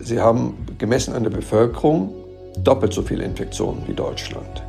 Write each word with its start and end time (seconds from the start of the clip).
sie 0.00 0.20
haben 0.20 0.66
gemessen 0.78 1.14
an 1.14 1.22
der 1.22 1.30
Bevölkerung 1.30 2.14
doppelt 2.62 2.92
so 2.92 3.02
viele 3.02 3.24
Infektionen 3.24 3.82
wie 3.86 3.94
Deutschland. 3.94 4.62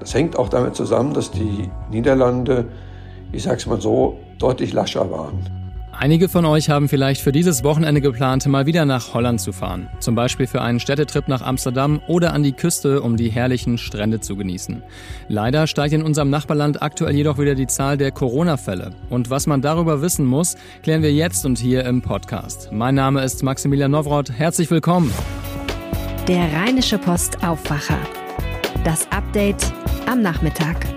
Das 0.00 0.14
hängt 0.14 0.38
auch 0.38 0.48
damit 0.48 0.76
zusammen, 0.76 1.14
dass 1.14 1.30
die 1.30 1.70
Niederlande, 1.90 2.66
ich 3.32 3.42
sage 3.42 3.56
es 3.56 3.66
mal 3.66 3.80
so, 3.80 4.18
deutlich 4.38 4.72
lascher 4.72 5.10
waren. 5.10 5.55
Einige 5.98 6.28
von 6.28 6.44
euch 6.44 6.68
haben 6.68 6.90
vielleicht 6.90 7.22
für 7.22 7.32
dieses 7.32 7.64
Wochenende 7.64 8.02
geplant, 8.02 8.46
mal 8.46 8.66
wieder 8.66 8.84
nach 8.84 9.14
Holland 9.14 9.40
zu 9.40 9.52
fahren. 9.52 9.88
Zum 9.98 10.14
Beispiel 10.14 10.46
für 10.46 10.60
einen 10.60 10.78
Städtetrip 10.78 11.26
nach 11.26 11.40
Amsterdam 11.40 12.02
oder 12.06 12.34
an 12.34 12.42
die 12.42 12.52
Küste, 12.52 13.00
um 13.00 13.16
die 13.16 13.30
herrlichen 13.30 13.78
Strände 13.78 14.20
zu 14.20 14.36
genießen. 14.36 14.82
Leider 15.28 15.66
steigt 15.66 15.94
in 15.94 16.02
unserem 16.02 16.28
Nachbarland 16.28 16.82
aktuell 16.82 17.14
jedoch 17.14 17.38
wieder 17.38 17.54
die 17.54 17.66
Zahl 17.66 17.96
der 17.96 18.10
Corona-Fälle. 18.12 18.90
Und 19.08 19.30
was 19.30 19.46
man 19.46 19.62
darüber 19.62 20.02
wissen 20.02 20.26
muss, 20.26 20.56
klären 20.82 21.02
wir 21.02 21.12
jetzt 21.12 21.46
und 21.46 21.58
hier 21.58 21.86
im 21.86 22.02
Podcast. 22.02 22.68
Mein 22.72 22.94
Name 22.94 23.24
ist 23.24 23.42
Maximilian 23.42 23.90
Nowroth. 23.90 24.30
Herzlich 24.30 24.70
willkommen. 24.70 25.10
Der 26.28 26.52
Rheinische 26.52 26.98
Post 26.98 27.42
Aufwacher. 27.42 27.98
Das 28.84 29.10
Update 29.10 29.72
am 30.06 30.20
Nachmittag. 30.20 30.95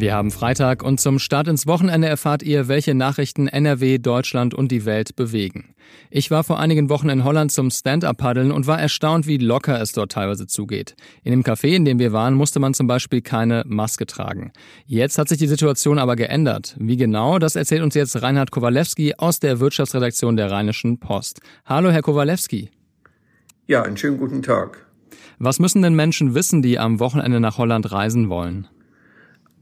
Wir 0.00 0.14
haben 0.14 0.30
Freitag 0.30 0.82
und 0.82 0.98
zum 0.98 1.18
Start 1.18 1.46
ins 1.46 1.66
Wochenende 1.66 2.08
erfahrt 2.08 2.42
ihr, 2.42 2.68
welche 2.68 2.94
Nachrichten 2.94 3.48
NRW, 3.48 3.98
Deutschland 3.98 4.54
und 4.54 4.72
die 4.72 4.86
Welt 4.86 5.14
bewegen. 5.14 5.74
Ich 6.08 6.30
war 6.30 6.42
vor 6.42 6.58
einigen 6.58 6.88
Wochen 6.88 7.10
in 7.10 7.22
Holland 7.22 7.52
zum 7.52 7.70
Stand-up-Paddeln 7.70 8.50
und 8.50 8.66
war 8.66 8.80
erstaunt, 8.80 9.26
wie 9.26 9.36
locker 9.36 9.78
es 9.78 9.92
dort 9.92 10.12
teilweise 10.12 10.46
zugeht. 10.46 10.96
In 11.22 11.32
dem 11.32 11.42
Café, 11.42 11.74
in 11.74 11.84
dem 11.84 11.98
wir 11.98 12.14
waren, 12.14 12.32
musste 12.32 12.60
man 12.60 12.72
zum 12.72 12.86
Beispiel 12.86 13.20
keine 13.20 13.62
Maske 13.66 14.06
tragen. 14.06 14.52
Jetzt 14.86 15.18
hat 15.18 15.28
sich 15.28 15.36
die 15.36 15.46
Situation 15.46 15.98
aber 15.98 16.16
geändert. 16.16 16.76
Wie 16.78 16.96
genau, 16.96 17.38
das 17.38 17.54
erzählt 17.54 17.82
uns 17.82 17.94
jetzt 17.94 18.22
Reinhard 18.22 18.52
Kowalewski 18.52 19.16
aus 19.18 19.38
der 19.38 19.60
Wirtschaftsredaktion 19.60 20.34
der 20.34 20.50
Rheinischen 20.50 20.98
Post. 20.98 21.42
Hallo, 21.66 21.90
Herr 21.90 22.00
Kowalewski. 22.00 22.70
Ja, 23.66 23.82
einen 23.82 23.98
schönen 23.98 24.16
guten 24.16 24.40
Tag. 24.40 24.86
Was 25.38 25.58
müssen 25.58 25.82
denn 25.82 25.92
Menschen 25.92 26.34
wissen, 26.34 26.62
die 26.62 26.78
am 26.78 27.00
Wochenende 27.00 27.38
nach 27.38 27.58
Holland 27.58 27.92
reisen 27.92 28.30
wollen? 28.30 28.66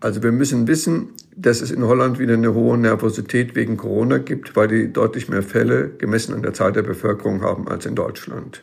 Also 0.01 0.23
wir 0.23 0.31
müssen 0.31 0.69
wissen, 0.69 1.15
dass 1.37 1.61
es 1.61 1.73
in 1.73 1.85
Holland 1.85 2.21
wieder 2.21 2.35
eine 2.35 2.55
hohe 2.55 2.79
Nervosität 2.79 3.57
wegen 3.57 3.77
Corona 3.77 4.19
gibt, 4.19 4.55
weil 4.55 4.69
die 4.69 4.93
deutlich 4.93 5.29
mehr 5.29 5.43
Fälle 5.43 5.89
gemessen 5.89 6.35
an 6.35 6.43
der 6.43 6.55
Zahl 6.55 6.73
der 6.73 6.83
Bevölkerung 6.83 7.43
haben 7.43 7.67
als 7.67 7.85
in 7.85 7.97
Deutschland. 7.97 8.63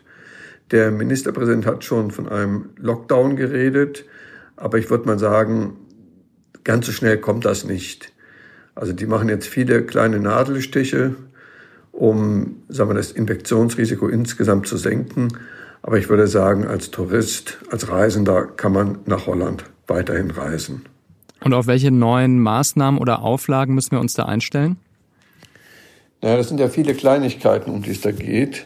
Der 0.71 0.91
Ministerpräsident 0.91 1.65
hat 1.65 1.83
schon 1.83 2.11
von 2.11 2.27
einem 2.29 2.69
Lockdown 2.77 3.35
geredet, 3.35 4.05
aber 4.55 4.77
ich 4.77 4.89
würde 4.89 5.05
mal 5.07 5.19
sagen, 5.19 5.75
ganz 6.63 6.85
so 6.85 6.93
schnell 6.93 7.17
kommt 7.17 7.43
das 7.43 7.65
nicht. 7.65 8.13
Also 8.73 8.93
die 8.93 9.05
machen 9.05 9.27
jetzt 9.29 9.47
viele 9.47 9.83
kleine 9.83 10.19
Nadelstiche, 10.19 11.15
um 11.91 12.63
sagen 12.69 12.89
wir, 12.89 12.95
das 12.95 13.11
Infektionsrisiko 13.11 14.07
insgesamt 14.07 14.67
zu 14.67 14.77
senken. 14.77 15.29
Aber 15.81 15.97
ich 15.97 16.09
würde 16.09 16.27
sagen, 16.27 16.65
als 16.65 16.91
Tourist, 16.91 17.59
als 17.69 17.89
Reisender 17.89 18.45
kann 18.45 18.73
man 18.73 18.99
nach 19.05 19.27
Holland 19.27 19.65
weiterhin 19.87 20.31
reisen. 20.31 20.83
Und 21.45 21.53
auf 21.53 21.67
welche 21.67 21.91
neuen 21.91 22.39
Maßnahmen 22.39 22.99
oder 22.99 23.21
Auflagen 23.21 23.75
müssen 23.75 23.91
wir 23.91 23.99
uns 23.99 24.15
da 24.15 24.25
einstellen? 24.25 24.77
Naja, 26.23 26.37
das 26.37 26.47
sind 26.47 26.59
ja 26.59 26.69
viele 26.69 26.95
Kleinigkeiten, 26.95 27.69
um 27.69 27.83
die 27.83 27.91
es 27.91 28.01
da 28.01 28.11
geht. 28.11 28.65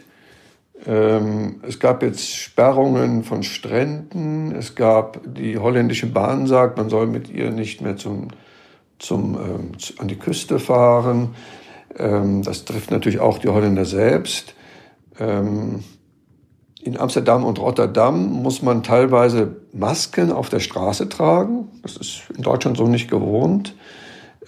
Ähm, 0.86 1.60
es 1.68 1.78
gab 1.78 2.02
jetzt 2.02 2.34
Sperrungen 2.34 3.22
von 3.22 3.42
Stränden. 3.42 4.52
Es 4.52 4.76
gab 4.76 5.20
die 5.26 5.58
holländische 5.58 6.06
Bahn 6.06 6.46
sagt, 6.46 6.78
man 6.78 6.88
soll 6.88 7.06
mit 7.06 7.28
ihr 7.28 7.50
nicht 7.50 7.82
mehr 7.82 7.98
zum, 7.98 8.28
zum, 8.98 9.34
ähm, 9.34 9.72
an 9.98 10.08
die 10.08 10.16
Küste 10.16 10.58
fahren. 10.58 11.34
Ähm, 11.98 12.42
das 12.42 12.64
trifft 12.64 12.90
natürlich 12.90 13.20
auch 13.20 13.36
die 13.36 13.48
Holländer 13.48 13.84
selbst. 13.84 14.54
In 16.82 16.98
Amsterdam 16.98 17.44
und 17.44 17.58
Rotterdam 17.58 18.42
muss 18.42 18.62
man 18.62 18.82
teilweise 18.82 19.56
Masken 19.72 20.32
auf 20.32 20.48
der 20.48 20.60
Straße 20.60 21.08
tragen. 21.10 21.68
Das 21.82 21.96
ist 21.96 22.22
in 22.34 22.42
Deutschland 22.42 22.78
so 22.78 22.86
nicht 22.86 23.10
gewohnt. 23.10 23.74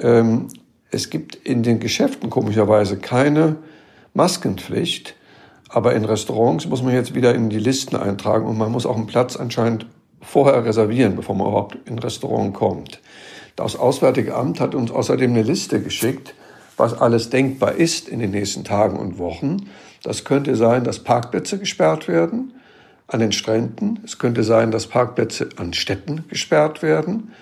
Ähm, 0.00 0.48
es 0.90 1.10
gibt 1.10 1.34
in 1.34 1.62
den 1.62 1.78
Geschäften 1.78 2.30
komischerweise 2.30 2.96
keine 2.96 3.56
Maskenpflicht. 4.14 5.14
Aber 5.68 5.94
in 5.94 6.04
Restaurants 6.04 6.66
muss 6.66 6.82
man 6.82 6.94
jetzt 6.94 7.14
wieder 7.14 7.34
in 7.34 7.50
die 7.50 7.58
Listen 7.58 7.96
eintragen 7.96 8.46
und 8.46 8.58
man 8.58 8.70
muss 8.70 8.86
auch 8.86 8.96
einen 8.96 9.06
Platz 9.06 9.36
anscheinend 9.36 9.86
vorher 10.20 10.64
reservieren, 10.64 11.16
bevor 11.16 11.34
man 11.34 11.48
überhaupt 11.48 11.78
in 11.86 11.94
ein 11.94 11.98
Restaurant 11.98 12.54
kommt. 12.54 13.00
Das 13.56 13.76
Auswärtige 13.76 14.34
Amt 14.34 14.60
hat 14.60 14.74
uns 14.74 14.90
außerdem 14.90 15.30
eine 15.30 15.42
Liste 15.42 15.82
geschickt, 15.82 16.34
was 16.76 16.94
alles 16.94 17.30
denkbar 17.30 17.72
ist 17.72 18.08
in 18.08 18.20
den 18.20 18.30
nächsten 18.30 18.64
Tagen 18.64 18.98
und 18.98 19.18
Wochen. 19.18 19.68
Das 20.02 20.24
könnte 20.24 20.56
sein, 20.56 20.84
dass 20.84 20.98
Parkplätze 20.98 21.58
gesperrt 21.58 22.08
werden 22.08 22.54
an 23.06 23.20
den 23.20 23.32
Stränden. 23.32 24.00
Es 24.04 24.18
könnte 24.18 24.42
sein, 24.42 24.70
dass 24.70 24.86
Parkplätze 24.86 25.50
an 25.56 25.72
Städten 25.72 26.24
gesperrt 26.28 26.82
werden, 26.82 27.32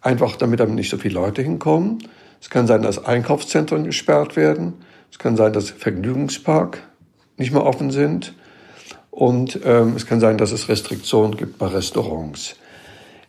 einfach 0.00 0.36
damit 0.36 0.60
dann 0.60 0.74
nicht 0.74 0.90
so 0.90 0.98
viele 0.98 1.14
Leute 1.14 1.42
hinkommen. 1.42 1.98
Es 2.40 2.50
kann 2.50 2.66
sein, 2.66 2.82
dass 2.82 3.04
Einkaufszentren 3.04 3.84
gesperrt 3.84 4.36
werden. 4.36 4.74
Es 5.10 5.18
kann 5.18 5.36
sein, 5.36 5.52
dass 5.52 5.70
Vergnügungspark 5.70 6.82
nicht 7.36 7.52
mehr 7.52 7.64
offen 7.64 7.90
sind. 7.90 8.34
Und 9.10 9.60
ähm, 9.64 9.94
es 9.96 10.06
kann 10.06 10.20
sein, 10.20 10.38
dass 10.38 10.52
es 10.52 10.68
Restriktionen 10.68 11.36
gibt 11.36 11.58
bei 11.58 11.68
Restaurants. 11.68 12.56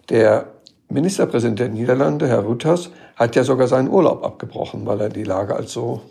Der 0.10 0.48
Ministerpräsident 0.90 1.60
der 1.60 1.70
Niederlande, 1.70 2.28
Herr 2.28 2.40
Rutas, 2.40 2.90
hat 3.16 3.36
ja 3.36 3.44
sogar 3.44 3.68
seinen 3.68 3.90
Urlaub 3.90 4.24
abgebrochen, 4.24 4.86
weil 4.86 5.00
er 5.00 5.10
die 5.10 5.24
Lage 5.24 5.56
als 5.56 5.72
so 5.72 6.02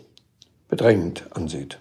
bedrängend 0.67 1.25
ansieht. 1.31 1.77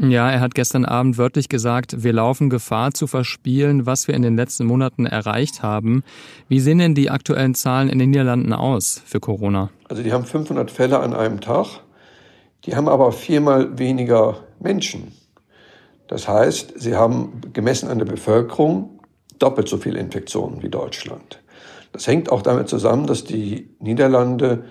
Ja, 0.00 0.30
er 0.30 0.38
hat 0.38 0.54
gestern 0.54 0.84
Abend 0.84 1.18
wörtlich 1.18 1.48
gesagt, 1.48 2.04
wir 2.04 2.12
laufen 2.12 2.50
Gefahr 2.50 2.92
zu 2.92 3.08
verspielen, 3.08 3.84
was 3.84 4.06
wir 4.06 4.14
in 4.14 4.22
den 4.22 4.36
letzten 4.36 4.64
Monaten 4.64 5.06
erreicht 5.06 5.64
haben. 5.64 6.04
Wie 6.48 6.60
sehen 6.60 6.78
denn 6.78 6.94
die 6.94 7.10
aktuellen 7.10 7.56
Zahlen 7.56 7.88
in 7.88 7.98
den 7.98 8.10
Niederlanden 8.10 8.52
aus 8.52 9.02
für 9.04 9.18
Corona? 9.18 9.70
Also 9.88 10.04
die 10.04 10.12
haben 10.12 10.24
500 10.24 10.70
Fälle 10.70 11.00
an 11.00 11.14
einem 11.14 11.40
Tag. 11.40 11.80
Die 12.64 12.76
haben 12.76 12.88
aber 12.88 13.10
viermal 13.10 13.76
weniger 13.76 14.36
Menschen. 14.60 15.12
Das 16.06 16.28
heißt, 16.28 16.74
sie 16.76 16.94
haben 16.94 17.40
gemessen 17.52 17.88
an 17.88 17.98
der 17.98 18.06
Bevölkerung 18.06 19.00
doppelt 19.40 19.68
so 19.68 19.78
viele 19.78 19.98
Infektionen 19.98 20.62
wie 20.62 20.68
Deutschland. 20.68 21.42
Das 21.90 22.06
hängt 22.06 22.30
auch 22.30 22.42
damit 22.42 22.68
zusammen, 22.68 23.08
dass 23.08 23.24
die 23.24 23.70
Niederlande, 23.80 24.64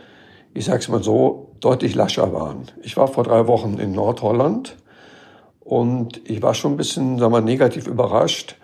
ich 0.54 0.66
sage 0.66 0.80
es 0.80 0.88
mal 0.88 1.04
so, 1.04 1.52
deutlich 1.60 1.96
lascher 1.96 2.32
waren. 2.32 2.64
Ich 2.82 2.96
war 2.96 3.10
vor 3.10 3.26
drei 3.26 3.48
Wochen 3.48 3.78
in 3.78 3.92
Nordholland 3.92 4.78
und 5.68 6.22
ich 6.24 6.42
war 6.42 6.54
schon 6.54 6.76
ein 6.76 6.78
bisschen, 6.78 7.20
sagen 7.20 7.34
wir, 7.34 7.42
negativ 7.42 7.88
überrascht, 7.88 8.56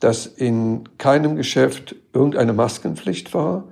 dass 0.00 0.26
in 0.26 0.82
keinem 0.98 1.36
Geschäft 1.36 1.94
irgendeine 2.12 2.52
Maskenpflicht 2.52 3.32
war. 3.34 3.68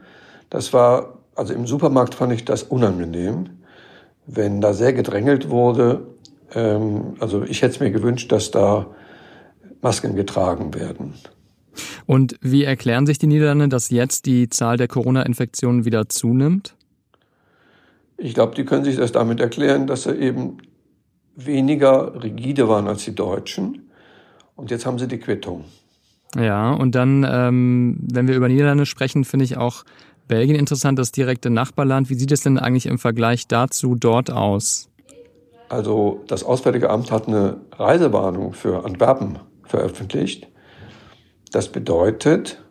Das 0.49 0.73
war, 0.73 1.19
also 1.35 1.55
im 1.55 1.67
Supermarkt 1.67 2.15
fand 2.15 2.33
ich 2.33 2.45
das 2.45 2.63
unangenehm, 2.63 3.49
wenn 4.27 4.61
da 4.61 4.75
sehr 4.75 4.93
gedrängelt 4.93 5.51
wurde. 5.51 6.07
Ähm, 6.55 7.17
also 7.19 7.43
ich 7.43 7.63
hätte 7.63 7.75
es 7.75 7.81
mir 7.81 7.91
gewünscht, 7.91 8.31
dass 8.31 8.53
da 8.53 8.87
Masken 9.81 10.15
getragen 10.15 10.73
werden. 10.73 11.15
Und 12.07 12.37
wie 12.41 12.63
erklären 12.63 13.07
sich 13.07 13.19
die 13.19 13.27
Niederlande, 13.27 13.69
dass 13.69 13.91
jetzt 13.91 14.27
die 14.27 14.51
Zahl 14.51 14.77
der 14.77 14.87
Corona-Infektionen 14.87 15.85
wieder 15.85 16.09
zunimmt? 16.09 16.77
Ich 18.19 18.35
glaube, 18.35 18.55
die 18.55 18.65
können 18.65 18.85
sich 18.85 18.97
das 18.97 19.11
damit 19.11 19.41
erklären, 19.41 19.89
dass 19.89 20.05
sie 20.05 20.15
eben 20.15 20.59
weniger 21.39 22.23
rigide 22.23 22.69
waren 22.69 22.89
als 22.89 23.05
die 23.05 23.15
Deutschen. 23.15 23.91
Und 24.57 24.71
jetzt 24.71 24.87
haben 24.87 24.99
sie 24.99 25.09
die 25.09 25.19
Quittung. 25.19 25.65
Ja, 26.37 26.73
und 26.73 26.95
dann, 26.95 27.27
ähm, 27.29 27.99
wenn 28.13 28.29
wir 28.29 28.35
über 28.35 28.49
Niederlande 28.49 28.87
sprechen, 28.87 29.25
finde 29.25 29.45
ich 29.45 29.57
auch 29.57 29.85
Belgien 30.27 30.57
interessant, 30.57 30.99
das 30.99 31.13
direkte 31.13 31.49
Nachbarland. 31.49 32.11
Wie 32.11 32.15
sieht 32.15 32.33
es 32.33 32.43
denn 32.43 32.59
eigentlich 32.59 32.87
im 32.87 32.99
Vergleich 32.99 33.47
dazu 33.47 33.95
dort 33.95 34.31
aus? 34.31 34.91
Also 35.69 36.25
das 36.27 36.45
Auswärtige 36.45 36.91
Amt 36.91 37.11
hat 37.11 37.29
eine 37.29 37.59
Reisewarnung 37.73 38.53
für 38.53 38.85
Antwerpen 38.85 39.39
veröffentlicht. 39.65 40.49
Das 41.53 41.69
bedeutet, 41.69 42.63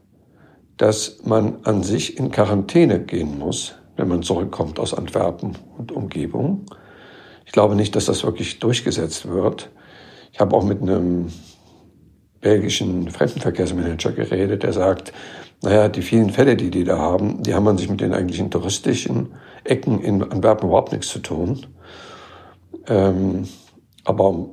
dass 0.77 1.24
man 1.24 1.57
an 1.63 1.83
sich 1.83 2.18
in 2.18 2.31
Quarantäne 2.31 3.00
gehen 3.00 3.39
muss, 3.39 3.75
wenn 3.95 4.07
man 4.07 4.21
zurückkommt 4.21 4.80
aus 4.80 4.94
Antwerpen 4.94 5.57
und 5.77 5.92
Umgebung. 5.92 6.65
Ich 7.47 7.53
glaube 7.53 7.75
nicht, 7.75 7.95
dass 7.95 8.05
das 8.05 8.25
wirklich 8.25 8.59
durchgesetzt 8.59 9.27
wird. 9.27 9.71
Ich 10.33 10.39
habe 10.39 10.55
auch 10.55 10.65
mit 10.65 10.81
einem 10.81 11.27
belgischen 12.41 13.09
Fremdenverkehrsmanager 13.09 14.11
geredet, 14.11 14.63
der 14.63 14.73
sagt, 14.73 15.13
naja, 15.63 15.88
die 15.88 16.01
vielen 16.01 16.29
Fälle, 16.29 16.57
die 16.57 16.69
die 16.69 16.83
da 16.83 16.97
haben, 16.97 17.41
die 17.41 17.55
haben 17.55 17.63
man 17.63 17.77
sich 17.77 17.89
mit 17.89 18.01
den 18.01 18.13
eigentlichen 18.13 18.51
touristischen 18.51 19.29
Ecken 19.63 20.01
in 20.01 20.21
Antwerpen 20.21 20.67
überhaupt 20.67 20.91
nichts 20.91 21.07
zu 21.07 21.19
tun. 21.19 21.65
Ähm, 22.85 23.47
aber 24.03 24.49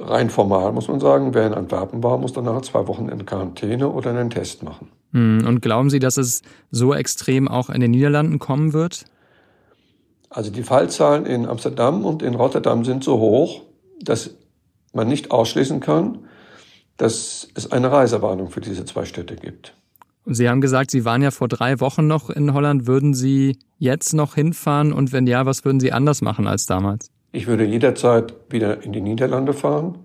rein 0.00 0.30
formal 0.30 0.72
muss 0.72 0.88
man 0.88 0.98
sagen, 0.98 1.32
wer 1.32 1.46
in 1.46 1.54
Antwerpen 1.54 2.02
war, 2.02 2.18
muss 2.18 2.32
danach 2.32 2.60
zwei 2.62 2.88
Wochen 2.88 3.08
in 3.08 3.24
Quarantäne 3.24 3.88
oder 3.88 4.10
einen 4.10 4.30
Test 4.30 4.64
machen. 4.64 4.88
Hm, 5.12 5.44
und 5.46 5.62
glauben 5.62 5.90
Sie, 5.90 6.00
dass 6.00 6.16
es 6.16 6.42
so 6.72 6.92
extrem 6.92 7.46
auch 7.46 7.70
in 7.70 7.80
den 7.80 7.92
Niederlanden 7.92 8.40
kommen 8.40 8.72
wird? 8.72 9.04
Also 10.34 10.50
die 10.50 10.64
Fallzahlen 10.64 11.26
in 11.26 11.46
Amsterdam 11.46 12.04
und 12.04 12.20
in 12.20 12.34
Rotterdam 12.34 12.84
sind 12.84 13.04
so 13.04 13.20
hoch, 13.20 13.62
dass 14.00 14.34
man 14.92 15.06
nicht 15.06 15.30
ausschließen 15.30 15.78
kann, 15.78 16.26
dass 16.96 17.46
es 17.54 17.70
eine 17.70 17.92
Reisewarnung 17.92 18.50
für 18.50 18.60
diese 18.60 18.84
zwei 18.84 19.04
Städte 19.04 19.36
gibt. 19.36 19.74
Sie 20.26 20.48
haben 20.48 20.60
gesagt, 20.60 20.90
Sie 20.90 21.04
waren 21.04 21.22
ja 21.22 21.30
vor 21.30 21.46
drei 21.46 21.78
Wochen 21.78 22.08
noch 22.08 22.30
in 22.30 22.52
Holland. 22.52 22.88
Würden 22.88 23.14
Sie 23.14 23.58
jetzt 23.78 24.12
noch 24.12 24.34
hinfahren? 24.34 24.92
Und 24.92 25.12
wenn 25.12 25.28
ja, 25.28 25.46
was 25.46 25.64
würden 25.64 25.78
Sie 25.78 25.92
anders 25.92 26.20
machen 26.20 26.48
als 26.48 26.66
damals? 26.66 27.12
Ich 27.30 27.46
würde 27.46 27.64
jederzeit 27.64 28.34
wieder 28.50 28.82
in 28.82 28.92
die 28.92 29.02
Niederlande 29.02 29.52
fahren. 29.52 29.98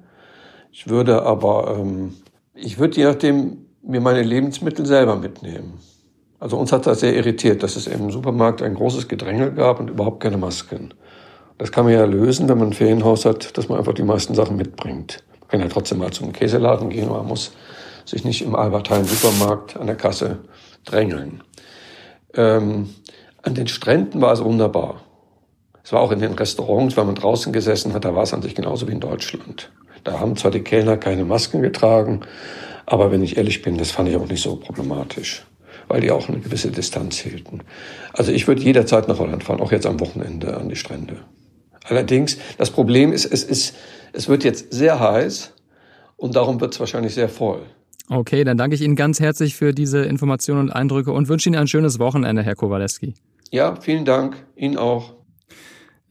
Ich 0.71 0.87
würde 0.89 1.23
aber, 1.23 1.75
ähm, 1.79 2.13
ich 2.53 2.77
würde 2.77 2.97
je 2.97 3.05
nachdem 3.05 3.65
mir 3.81 4.01
meine 4.01 4.21
Lebensmittel 4.21 4.85
selber 4.85 5.15
mitnehmen. 5.15 5.79
Also 6.39 6.57
uns 6.57 6.71
hat 6.71 6.87
das 6.87 7.01
sehr 7.01 7.15
irritiert, 7.15 7.63
dass 7.63 7.75
es 7.75 7.87
im 7.87 8.11
Supermarkt 8.11 8.61
ein 8.61 8.73
großes 8.73 9.07
Gedränge 9.07 9.51
gab 9.51 9.79
und 9.79 9.89
überhaupt 9.89 10.21
keine 10.21 10.37
Masken. 10.37 10.93
Das 11.57 11.71
kann 11.71 11.83
man 11.83 11.93
ja 11.93 12.05
lösen, 12.05 12.47
wenn 12.47 12.57
man 12.57 12.69
ein 12.69 12.73
Ferienhaus 12.73 13.25
hat, 13.25 13.57
dass 13.57 13.67
man 13.67 13.77
einfach 13.77 13.93
die 13.93 14.03
meisten 14.03 14.33
Sachen 14.33 14.55
mitbringt. 14.55 15.23
Man 15.41 15.49
kann 15.49 15.59
ja 15.59 15.67
trotzdem 15.67 15.97
mal 15.97 16.11
zum 16.11 16.31
Käseladen 16.31 16.89
gehen, 16.89 17.09
aber 17.09 17.17
man 17.17 17.27
muss 17.27 17.51
sich 18.05 18.23
nicht 18.23 18.41
im 18.41 18.55
Albert 18.55 18.89
Heijn 18.89 19.03
Supermarkt 19.03 19.75
an 19.75 19.87
der 19.87 19.97
Kasse 19.97 20.39
drängeln. 20.85 21.43
Ähm, 22.33 22.89
an 23.41 23.55
den 23.55 23.67
Stränden 23.67 24.21
war 24.21 24.33
es 24.33 24.43
wunderbar. 24.43 25.01
Es 25.83 25.91
war 25.91 26.01
auch 26.01 26.11
in 26.11 26.19
den 26.19 26.33
Restaurants, 26.33 26.95
wenn 26.97 27.07
man 27.07 27.15
draußen 27.15 27.51
gesessen 27.51 27.93
hat, 27.93 28.05
da 28.05 28.15
war 28.15 28.23
es 28.23 28.33
an 28.33 28.41
sich 28.41 28.55
genauso 28.55 28.87
wie 28.87 28.91
in 28.91 28.99
Deutschland. 28.99 29.71
Da 30.03 30.19
haben 30.19 30.35
zwar 30.35 30.51
die 30.51 30.61
Kellner 30.61 30.97
keine 30.97 31.25
Masken 31.25 31.61
getragen, 31.61 32.21
aber 32.85 33.11
wenn 33.11 33.23
ich 33.23 33.37
ehrlich 33.37 33.61
bin, 33.61 33.77
das 33.77 33.91
fand 33.91 34.09
ich 34.09 34.15
auch 34.15 34.27
nicht 34.27 34.41
so 34.41 34.55
problematisch, 34.55 35.45
weil 35.89 36.01
die 36.01 36.11
auch 36.11 36.29
eine 36.29 36.39
gewisse 36.39 36.71
Distanz 36.71 37.17
hielten. 37.17 37.61
Also 38.13 38.31
ich 38.31 38.47
würde 38.47 38.61
jederzeit 38.61 39.07
nach 39.07 39.19
Holland 39.19 39.43
fahren, 39.43 39.59
auch 39.59 39.71
jetzt 39.71 39.85
am 39.85 39.99
Wochenende 39.99 40.55
an 40.55 40.69
die 40.69 40.75
Strände. 40.75 41.17
Allerdings, 41.83 42.37
das 42.57 42.69
Problem 42.69 43.11
ist, 43.11 43.25
es 43.25 43.43
ist, 43.43 43.75
es 44.13 44.29
wird 44.29 44.43
jetzt 44.43 44.71
sehr 44.71 44.99
heiß 44.99 45.53
und 46.15 46.35
darum 46.35 46.61
wird 46.61 46.73
es 46.73 46.79
wahrscheinlich 46.79 47.13
sehr 47.13 47.27
voll. 47.27 47.63
Okay, 48.09 48.43
dann 48.43 48.57
danke 48.57 48.75
ich 48.75 48.81
Ihnen 48.81 48.95
ganz 48.95 49.19
herzlich 49.19 49.55
für 49.55 49.73
diese 49.73 50.03
Informationen 50.03 50.61
und 50.61 50.71
Eindrücke 50.71 51.11
und 51.11 51.27
wünsche 51.27 51.49
Ihnen 51.49 51.59
ein 51.59 51.67
schönes 51.67 51.99
Wochenende, 51.99 52.43
Herr 52.43 52.55
Kowaleski. 52.55 53.15
Ja, 53.51 53.75
vielen 53.75 54.05
Dank. 54.05 54.37
Ihnen 54.55 54.77
auch. 54.77 55.13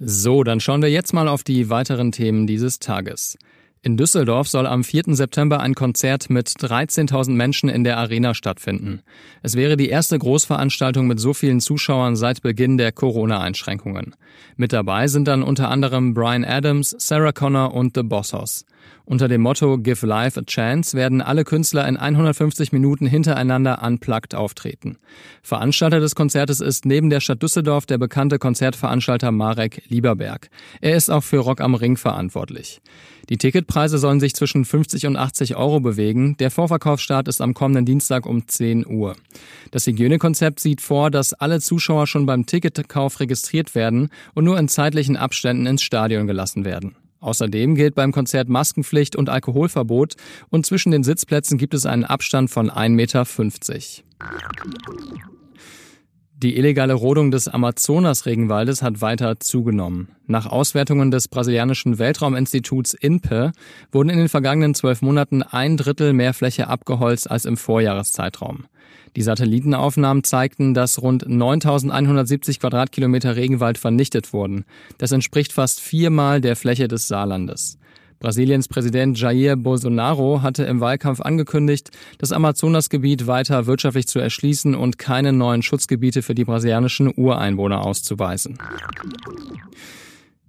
So, 0.01 0.45
dann 0.45 0.61
schauen 0.61 0.81
wir 0.83 0.91
jetzt 0.91 1.13
mal 1.13 1.27
auf 1.27 1.43
die 1.43 1.71
weiteren 1.71 2.13
Themen 2.13 2.47
dieses 2.47 2.79
Tages. 2.79 3.37
In 3.81 3.97
Düsseldorf 3.97 4.49
soll 4.49 4.67
am 4.67 4.83
4. 4.83 5.15
September 5.15 5.61
ein 5.61 5.75
Konzert 5.75 6.31
mit 6.31 6.49
13.000 6.49 7.31
Menschen 7.31 7.69
in 7.69 7.85
der 7.85 7.97
Arena 7.97 8.35
stattfinden. 8.35 9.03
Es 9.43 9.55
wäre 9.55 9.77
die 9.77 9.89
erste 9.89 10.19
Großveranstaltung 10.19 11.07
mit 11.07 11.21
so 11.21 11.33
vielen 11.33 11.61
Zuschauern 11.61 12.17
seit 12.17 12.43
Beginn 12.43 12.77
der 12.77 12.91
Corona-Einschränkungen. 12.91 14.17
Mit 14.57 14.73
dabei 14.73 15.07
sind 15.07 15.29
dann 15.29 15.45
unter 15.45 15.71
anderem 15.71 16.13
Brian 16.13 16.45
Adams, 16.45 16.97
Sarah 16.99 17.33
Connor 17.33 17.73
und 17.73 17.95
The 17.95 18.03
Bossos. 18.03 18.67
Unter 19.05 19.27
dem 19.27 19.41
Motto 19.41 19.79
Give 19.79 20.07
Life 20.07 20.39
a 20.39 20.43
Chance 20.43 20.97
werden 20.97 21.23
alle 21.23 21.45
Künstler 21.45 21.89
in 21.89 21.97
150 21.97 22.73
Minuten 22.73 23.07
hintereinander 23.07 23.83
unplugged 23.83 24.35
auftreten. 24.35 24.99
Veranstalter 25.43 25.99
des 25.99 26.15
Konzertes 26.15 26.61
ist 26.61 26.85
neben 26.85 27.09
der 27.09 27.21
Stadt 27.21 27.43
Düsseldorf 27.43 27.87
der 27.87 27.97
bekannte 27.97 28.39
Konzertveranstalter 28.39 29.33
Marek 29.33 29.83
Lieberberg. 29.89 30.51
Er 30.83 30.97
ist 30.97 31.11
auch 31.11 31.25
für 31.25 31.39
Rock 31.39 31.63
am 31.63 31.75
Ring 31.75 31.97
verantwortlich. 31.97 32.83
Die 33.29 33.37
Ticketpreise 33.37 33.99
sollen 33.99 34.21
sich 34.21 34.35
zwischen 34.35 34.65
50 34.65 35.07
und 35.07 35.17
80 35.17 35.57
Euro 35.57 35.81
bewegen. 35.81 36.37
Der 36.39 36.51
Vorverkaufsstart 36.51 37.29
ist 37.29 37.41
am 37.41 37.55
kommenden 37.55 37.85
Dienstag 37.85 38.27
um 38.27 38.47
10 38.47 38.87
Uhr. 38.87 39.17
Das 39.71 39.87
Hygienekonzept 39.87 40.61
sieht 40.61 40.81
vor, 40.81 41.11
dass 41.11 41.35
alle 41.35 41.61
Zuschauer 41.61 42.07
schon 42.07 42.27
beim 42.27 42.47
Ticketkauf 42.47 43.21
registriert 43.21 43.75
werden 43.75 44.09
und 44.35 44.45
nur 44.45 44.59
in 44.59 44.69
zeitlichen 44.69 45.17
Abständen 45.17 45.67
ins 45.67 45.83
Stadion 45.83 46.27
gelassen 46.27 46.65
werden. 46.65 46.95
Außerdem 47.21 47.75
gilt 47.75 47.95
beim 47.95 48.13
Konzert 48.13 48.49
Maskenpflicht 48.49 49.17
und 49.17 49.29
Alkoholverbot 49.29 50.15
und 50.51 50.67
zwischen 50.67 50.93
den 50.93 51.03
Sitzplätzen 51.03 51.59
gibt 51.59 51.75
es 51.75 51.87
einen 51.87 52.05
Abstand 52.05 52.51
von 52.51 52.71
1,50 52.71 52.91
Meter. 52.91 53.27
Die 56.41 56.57
illegale 56.57 56.95
Rodung 56.95 57.33
des 57.33 57.49
Amazonas-Regenwaldes 57.49 58.81
hat 58.81 59.01
weiter 59.01 59.41
zugenommen. 59.41 60.11
Nach 60.29 60.47
Auswertungen 60.47 61.11
des 61.11 61.27
brasilianischen 61.27 61.99
Weltrauminstituts 61.99 62.95
INPE 62.95 63.51
wurden 63.91 64.09
in 64.09 64.19
den 64.19 64.29
vergangenen 64.29 64.77
zwölf 64.77 65.03
Monaten 65.03 65.43
ein 65.43 65.77
Drittel 65.77 66.13
mehr 66.13 66.35
Fläche 66.35 66.69
abgeholzt 66.69 67.29
als 67.29 67.45
im 67.45 67.57
Vorjahreszeitraum. 67.57 68.67
Die 69.17 69.23
Satellitenaufnahmen 69.23 70.23
zeigten, 70.23 70.75
dass 70.75 71.03
rund 71.03 71.29
9170 71.29 72.61
Quadratkilometer 72.61 73.35
Regenwald 73.35 73.77
vernichtet 73.77 74.33
wurden. 74.33 74.65
Das 74.97 75.11
entspricht 75.11 75.53
fast 75.53 75.81
viermal 75.81 76.41
der 76.41 76.55
Fläche 76.55 76.87
des 76.87 77.09
Saarlandes. 77.09 77.79
Brasiliens 78.21 78.67
Präsident 78.67 79.19
Jair 79.19 79.57
Bolsonaro 79.57 80.43
hatte 80.43 80.65
im 80.65 80.81
Wahlkampf 80.81 81.21
angekündigt, 81.21 81.91
das 82.19 82.33
Amazonasgebiet 82.33 83.27
weiter 83.29 83.67
wirtschaftlich 83.67 84.09
zu 84.09 84.19
erschließen 84.19 84.75
und 84.75 84.99
keine 84.99 85.33
neuen 85.33 85.63
Schutzgebiete 85.63 86.23
für 86.23 86.35
die 86.35 86.45
brasilianischen 86.45 87.13
Ureinwohner 87.17 87.85
auszuweisen. 87.85 88.59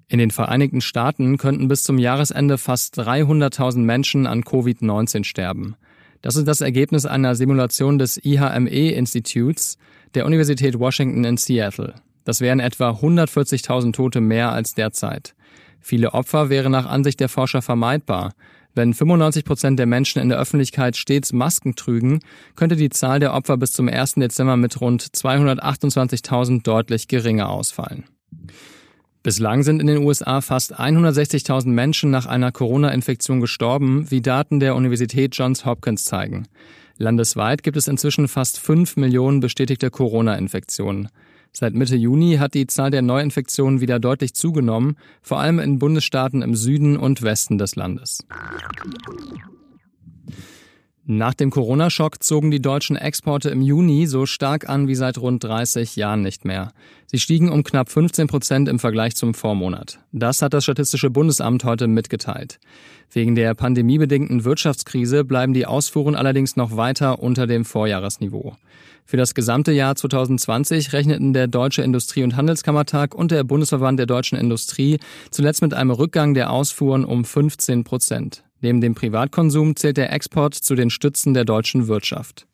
In 0.07 0.17
den 0.17 0.31
Vereinigten 0.31 0.81
Staaten 0.81 1.37
könnten 1.37 1.67
bis 1.67 1.83
zum 1.83 1.99
Jahresende 1.99 2.57
fast 2.57 2.99
300.000 2.99 3.77
Menschen 3.77 4.25
an 4.25 4.43
Covid-19 4.43 5.23
sterben. 5.23 5.75
Das 6.23 6.35
ist 6.35 6.47
das 6.47 6.61
Ergebnis 6.61 7.05
einer 7.05 7.35
Simulation 7.35 7.99
des 7.99 8.17
IHME-Instituts 8.17 9.77
der 10.15 10.25
Universität 10.25 10.79
Washington 10.79 11.23
in 11.23 11.37
Seattle. 11.37 11.93
Das 12.25 12.41
wären 12.41 12.59
etwa 12.59 12.89
140.000 12.89 13.93
Tote 13.93 14.19
mehr 14.19 14.51
als 14.51 14.73
derzeit. 14.73 15.35
Viele 15.79 16.13
Opfer 16.13 16.49
wären 16.49 16.71
nach 16.71 16.85
Ansicht 16.85 17.19
der 17.19 17.29
Forscher 17.29 17.61
vermeidbar. 17.61 18.33
Wenn 18.75 18.93
95 18.93 19.45
Prozent 19.45 19.79
der 19.79 19.87
Menschen 19.87 20.21
in 20.21 20.29
der 20.29 20.37
Öffentlichkeit 20.37 20.95
stets 20.95 21.33
Masken 21.33 21.75
trügen, 21.75 22.19
könnte 22.55 22.75
die 22.75 22.89
Zahl 22.89 23.19
der 23.19 23.33
Opfer 23.33 23.57
bis 23.57 23.71
zum 23.71 23.87
1. 23.87 24.15
Dezember 24.15 24.57
mit 24.57 24.79
rund 24.79 25.03
228.000 25.03 26.63
deutlich 26.63 27.07
geringer 27.07 27.49
ausfallen. 27.49 28.05
Bislang 29.21 29.63
sind 29.63 29.81
in 29.81 29.87
den 29.87 29.97
USA 29.97 30.39
fast 30.39 30.79
160.000 30.79 31.67
Menschen 31.67 32.09
nach 32.09 32.25
einer 32.25 32.53
Corona-Infektion 32.53 33.41
gestorben, 33.41 34.09
wie 34.09 34.21
Daten 34.21 34.61
der 34.61 34.75
Universität 34.75 35.35
Johns 35.35 35.65
Hopkins 35.65 36.05
zeigen. 36.05 36.47
Landesweit 36.97 37.63
gibt 37.63 37.75
es 37.75 37.87
inzwischen 37.87 38.27
fast 38.27 38.59
5 38.59 38.95
Millionen 38.95 39.39
bestätigte 39.39 39.89
Corona-Infektionen. 39.89 41.09
Seit 41.51 41.73
Mitte 41.73 41.95
Juni 41.95 42.37
hat 42.37 42.53
die 42.53 42.67
Zahl 42.67 42.91
der 42.91 43.01
Neuinfektionen 43.01 43.81
wieder 43.81 43.99
deutlich 43.99 44.33
zugenommen, 44.33 44.97
vor 45.21 45.39
allem 45.39 45.59
in 45.59 45.79
Bundesstaaten 45.79 46.41
im 46.41 46.55
Süden 46.55 46.97
und 46.97 47.21
Westen 47.21 47.57
des 47.57 47.75
Landes. 47.75 48.25
Nach 51.11 51.33
dem 51.33 51.49
Corona-Schock 51.49 52.21
zogen 52.23 52.51
die 52.51 52.61
deutschen 52.61 52.95
Exporte 52.95 53.49
im 53.49 53.63
Juni 53.63 54.05
so 54.05 54.27
stark 54.27 54.69
an 54.69 54.87
wie 54.87 54.93
seit 54.93 55.17
rund 55.17 55.43
30 55.43 55.95
Jahren 55.95 56.21
nicht 56.21 56.45
mehr. 56.45 56.71
Sie 57.07 57.17
stiegen 57.17 57.51
um 57.51 57.63
knapp 57.63 57.89
15 57.89 58.27
Prozent 58.27 58.69
im 58.69 58.77
Vergleich 58.77 59.15
zum 59.15 59.33
Vormonat. 59.33 59.97
Das 60.11 60.43
hat 60.43 60.53
das 60.53 60.65
Statistische 60.65 61.09
Bundesamt 61.09 61.63
heute 61.63 61.87
mitgeteilt. 61.87 62.59
Wegen 63.11 63.33
der 63.33 63.55
pandemiebedingten 63.55 64.43
Wirtschaftskrise 64.43 65.25
bleiben 65.25 65.55
die 65.55 65.65
Ausfuhren 65.65 66.13
allerdings 66.13 66.57
noch 66.57 66.77
weiter 66.77 67.23
unter 67.23 67.47
dem 67.47 67.65
Vorjahresniveau. 67.65 68.55
Für 69.03 69.17
das 69.17 69.33
gesamte 69.33 69.71
Jahr 69.71 69.95
2020 69.95 70.93
rechneten 70.93 71.33
der 71.33 71.47
Deutsche 71.47 71.81
Industrie- 71.81 72.21
und 72.21 72.35
Handelskammertag 72.35 73.15
und 73.15 73.31
der 73.31 73.43
Bundesverband 73.43 73.97
der 73.97 74.05
deutschen 74.05 74.37
Industrie 74.37 74.99
zuletzt 75.31 75.63
mit 75.63 75.73
einem 75.73 75.89
Rückgang 75.89 76.35
der 76.35 76.51
Ausfuhren 76.51 77.03
um 77.03 77.25
15 77.25 77.83
Prozent. 77.83 78.43
Neben 78.61 78.81
dem 78.81 78.95
Privatkonsum 78.95 79.75
zählt 79.75 79.97
der 79.97 80.11
Export 80.11 80.53
zu 80.53 80.75
den 80.75 80.89
Stützen 80.89 81.33
der 81.33 81.45
deutschen 81.45 81.87
Wirtschaft. 81.87 82.47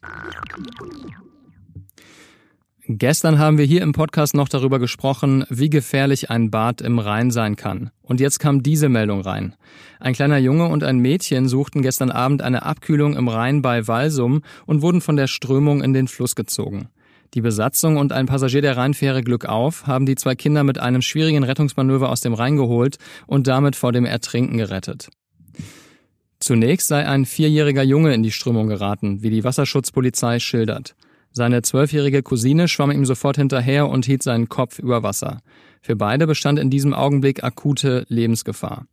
Gestern 2.88 3.40
haben 3.40 3.58
wir 3.58 3.66
hier 3.66 3.82
im 3.82 3.94
Podcast 3.94 4.36
noch 4.36 4.48
darüber 4.48 4.78
gesprochen, 4.78 5.44
wie 5.50 5.72
gefährlich 5.72 6.30
ein 6.30 6.52
Bad 6.52 6.82
im 6.82 7.00
Rhein 7.00 7.32
sein 7.32 7.56
kann. 7.56 7.90
Und 8.04 8.20
jetzt 8.20 8.38
kam 8.38 8.62
diese 8.62 8.90
Meldung 8.90 9.22
rein. 9.22 9.56
Ein 10.00 10.14
kleiner 10.14 10.38
Junge 10.38 10.68
und 10.68 10.84
ein 10.84 11.00
Mädchen 11.00 11.48
suchten 11.48 11.82
gestern 11.82 12.12
Abend 12.12 12.44
eine 12.44 12.62
Abkühlung 12.62 13.16
im 13.16 13.28
Rhein 13.28 13.64
bei 13.64 13.88
Walsum 13.88 14.44
und 14.68 14.84
wurden 14.84 15.02
von 15.02 15.16
der 15.16 15.26
Strömung 15.26 15.82
in 15.82 15.94
den 15.94 16.08
Fluss 16.08 16.36
gezogen. 16.36 16.90
Die 17.34 17.42
Besatzung 17.42 17.98
und 17.98 18.14
ein 18.14 18.28
Passagier 18.28 18.62
der 18.62 18.78
Rheinfähre 18.78 19.24
Glück 19.24 19.46
auf 19.46 19.88
haben 19.88 20.06
die 20.06 20.16
zwei 20.16 20.36
Kinder 20.36 20.64
mit 20.64 20.78
einem 20.78 21.02
schwierigen 21.02 21.44
Rettungsmanöver 21.44 22.12
aus 22.12 22.22
dem 22.22 22.36
Rhein 22.36 22.56
geholt 22.56 22.98
und 23.26 23.48
damit 23.48 23.76
vor 23.76 23.94
dem 23.94 24.06
Ertrinken 24.06 24.58
gerettet. 24.58 25.10
Zunächst 26.46 26.90
sei 26.90 27.08
ein 27.08 27.26
vierjähriger 27.26 27.82
Junge 27.82 28.14
in 28.14 28.22
die 28.22 28.30
Strömung 28.30 28.68
geraten, 28.68 29.24
wie 29.24 29.32
die 29.32 29.44
Wasserschutzpolizei 29.44 30.38
schildert. 30.38 30.94
Seine 31.32 31.64
zwölfjährige 31.64 32.22
Cousine 32.22 32.68
schwamm 32.68 32.92
ihm 32.92 33.04
sofort 33.04 33.38
hinterher 33.38 33.90
und 33.90 34.06
hielt 34.06 34.22
seinen 34.22 34.48
Kopf 34.48 34.78
über 34.78 35.02
Wasser. 35.02 35.42
Für 35.82 35.96
beide 35.96 36.28
bestand 36.28 36.60
in 36.60 36.70
diesem 36.70 36.94
Augenblick 36.94 37.44
akute 37.44 38.06
Lebensgefahr. 38.10 38.86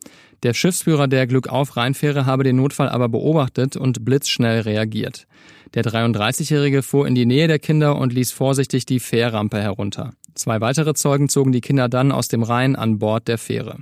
Der 0.44 0.54
Schiffsführer 0.54 1.08
der 1.08 1.26
Glückauf 1.26 1.76
Rheinfähre 1.76 2.24
habe 2.24 2.42
den 2.42 2.56
Notfall 2.56 2.88
aber 2.88 3.10
beobachtet 3.10 3.76
und 3.76 4.02
blitzschnell 4.02 4.60
reagiert. 4.60 5.26
Der 5.74 5.84
33-Jährige 5.84 6.82
fuhr 6.82 7.06
in 7.06 7.14
die 7.14 7.26
Nähe 7.26 7.48
der 7.48 7.58
Kinder 7.58 7.98
und 7.98 8.14
ließ 8.14 8.32
vorsichtig 8.32 8.86
die 8.86 8.98
Fährrampe 8.98 9.60
herunter. 9.60 10.14
Zwei 10.34 10.62
weitere 10.62 10.94
Zeugen 10.94 11.28
zogen 11.28 11.52
die 11.52 11.60
Kinder 11.60 11.90
dann 11.90 12.12
aus 12.12 12.28
dem 12.28 12.44
Rhein 12.44 12.76
an 12.76 12.98
Bord 12.98 13.28
der 13.28 13.36
Fähre. 13.36 13.80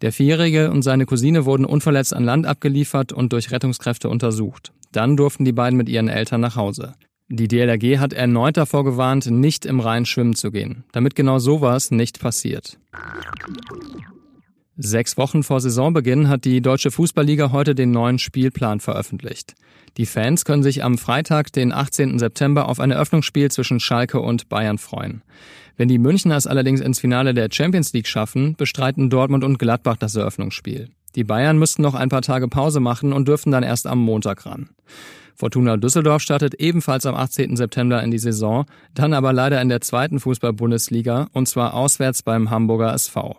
Der 0.00 0.12
Vierjährige 0.12 0.70
und 0.70 0.82
seine 0.82 1.06
Cousine 1.06 1.44
wurden 1.44 1.64
unverletzt 1.64 2.14
an 2.14 2.24
Land 2.24 2.46
abgeliefert 2.46 3.12
und 3.12 3.32
durch 3.32 3.50
Rettungskräfte 3.50 4.08
untersucht. 4.08 4.72
Dann 4.92 5.16
durften 5.16 5.44
die 5.44 5.52
beiden 5.52 5.76
mit 5.76 5.88
ihren 5.88 6.08
Eltern 6.08 6.40
nach 6.40 6.56
Hause. 6.56 6.94
Die 7.28 7.48
DLRG 7.48 7.98
hat 7.98 8.14
erneut 8.14 8.56
davor 8.56 8.84
gewarnt, 8.84 9.30
nicht 9.30 9.66
im 9.66 9.80
Rhein 9.80 10.06
schwimmen 10.06 10.34
zu 10.34 10.50
gehen, 10.50 10.84
damit 10.92 11.14
genau 11.14 11.38
sowas 11.38 11.90
nicht 11.90 12.20
passiert. 12.20 12.78
Sechs 14.80 15.16
Wochen 15.16 15.42
vor 15.42 15.60
Saisonbeginn 15.60 16.28
hat 16.28 16.44
die 16.44 16.60
Deutsche 16.60 16.92
Fußballliga 16.92 17.50
heute 17.50 17.74
den 17.74 17.90
neuen 17.90 18.20
Spielplan 18.20 18.78
veröffentlicht. 18.78 19.56
Die 19.96 20.06
Fans 20.06 20.44
können 20.44 20.62
sich 20.62 20.84
am 20.84 20.98
Freitag, 20.98 21.52
den 21.52 21.72
18. 21.72 22.20
September, 22.20 22.68
auf 22.68 22.78
ein 22.78 22.92
Eröffnungsspiel 22.92 23.50
zwischen 23.50 23.80
Schalke 23.80 24.20
und 24.20 24.48
Bayern 24.48 24.78
freuen. 24.78 25.22
Wenn 25.76 25.88
die 25.88 25.98
Münchner 25.98 26.36
es 26.36 26.46
allerdings 26.46 26.80
ins 26.80 27.00
Finale 27.00 27.34
der 27.34 27.48
Champions 27.50 27.92
League 27.92 28.06
schaffen, 28.06 28.54
bestreiten 28.54 29.10
Dortmund 29.10 29.42
und 29.42 29.58
Gladbach 29.58 29.96
das 29.96 30.14
Eröffnungsspiel. 30.14 30.90
Die 31.16 31.24
Bayern 31.24 31.58
müssten 31.58 31.82
noch 31.82 31.94
ein 31.96 32.08
paar 32.08 32.22
Tage 32.22 32.46
Pause 32.46 32.78
machen 32.78 33.12
und 33.12 33.26
dürften 33.26 33.50
dann 33.50 33.64
erst 33.64 33.88
am 33.88 33.98
Montag 33.98 34.46
ran. 34.46 34.68
Fortuna 35.34 35.76
Düsseldorf 35.76 36.22
startet 36.22 36.54
ebenfalls 36.54 37.04
am 37.04 37.16
18. 37.16 37.56
September 37.56 38.00
in 38.00 38.12
die 38.12 38.18
Saison, 38.18 38.64
dann 38.94 39.12
aber 39.12 39.32
leider 39.32 39.60
in 39.60 39.70
der 39.70 39.80
zweiten 39.80 40.20
Fußball-Bundesliga 40.20 41.26
und 41.32 41.48
zwar 41.48 41.74
auswärts 41.74 42.22
beim 42.22 42.50
Hamburger 42.50 42.94
SV. 42.94 43.36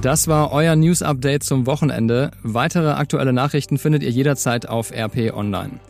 Das 0.00 0.28
war 0.28 0.52
euer 0.52 0.76
News 0.76 1.02
Update 1.02 1.42
zum 1.42 1.66
Wochenende. 1.66 2.30
Weitere 2.44 2.90
aktuelle 2.90 3.32
Nachrichten 3.32 3.78
findet 3.78 4.04
ihr 4.04 4.10
jederzeit 4.10 4.68
auf 4.68 4.92
RP 4.92 5.34
Online. 5.34 5.80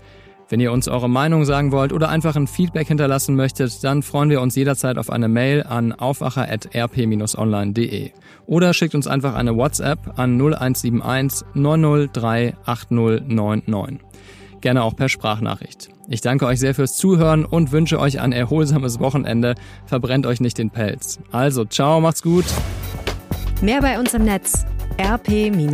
Wenn 0.48 0.60
ihr 0.60 0.72
uns 0.72 0.88
eure 0.88 1.10
Meinung 1.10 1.44
sagen 1.44 1.72
wollt 1.72 1.92
oder 1.92 2.08
einfach 2.08 2.34
ein 2.34 2.46
Feedback 2.46 2.88
hinterlassen 2.88 3.36
möchtet, 3.36 3.84
dann 3.84 4.02
freuen 4.02 4.30
wir 4.30 4.40
uns 4.40 4.56
jederzeit 4.56 4.96
auf 4.96 5.10
eine 5.10 5.28
Mail 5.28 5.62
an 5.62 5.92
aufwacher.rp-online.de 5.92 8.12
oder 8.46 8.72
schickt 8.72 8.94
uns 8.94 9.06
einfach 9.06 9.34
eine 9.34 9.54
WhatsApp 9.54 10.18
an 10.18 10.38
0171 10.38 11.46
903 11.52 12.54
8099. 12.64 13.98
Gerne 14.62 14.84
auch 14.84 14.96
per 14.96 15.10
Sprachnachricht. 15.10 15.90
Ich 16.08 16.22
danke 16.22 16.46
euch 16.46 16.58
sehr 16.58 16.74
fürs 16.74 16.96
Zuhören 16.96 17.44
und 17.44 17.72
wünsche 17.72 18.00
euch 18.00 18.20
ein 18.20 18.32
erholsames 18.32 19.00
Wochenende. 19.00 19.54
Verbrennt 19.84 20.24
euch 20.24 20.40
nicht 20.40 20.56
den 20.56 20.70
Pelz. 20.70 21.18
Also, 21.30 21.66
ciao, 21.66 22.00
macht's 22.00 22.22
gut. 22.22 22.46
Mehr 23.60 23.80
bei 23.80 23.98
uns 23.98 24.14
im 24.14 24.24
Netz 24.24 24.64
rp-online.de 25.00 25.68